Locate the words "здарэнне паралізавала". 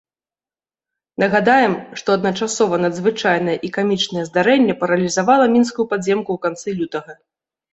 4.31-5.45